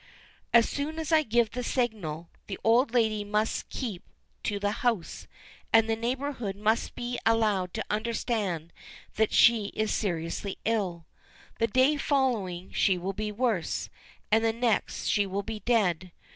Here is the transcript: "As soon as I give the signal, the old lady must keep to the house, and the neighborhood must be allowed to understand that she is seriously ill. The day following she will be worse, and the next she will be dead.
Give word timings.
"As 0.51 0.67
soon 0.67 0.97
as 0.97 1.11
I 1.11 1.21
give 1.21 1.51
the 1.51 1.61
signal, 1.63 2.31
the 2.47 2.57
old 2.63 2.91
lady 2.91 3.23
must 3.23 3.69
keep 3.69 4.01
to 4.41 4.57
the 4.59 4.71
house, 4.81 5.27
and 5.71 5.87
the 5.87 5.95
neighborhood 5.95 6.55
must 6.55 6.95
be 6.95 7.19
allowed 7.23 7.71
to 7.75 7.85
understand 7.87 8.73
that 9.17 9.31
she 9.31 9.65
is 9.75 9.91
seriously 9.93 10.57
ill. 10.65 11.05
The 11.59 11.67
day 11.67 11.97
following 11.97 12.71
she 12.71 12.97
will 12.97 13.13
be 13.13 13.31
worse, 13.31 13.91
and 14.31 14.43
the 14.43 14.51
next 14.51 15.05
she 15.05 15.27
will 15.27 15.43
be 15.43 15.59
dead. 15.59 16.11